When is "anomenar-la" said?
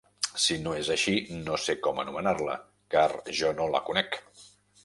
2.05-2.57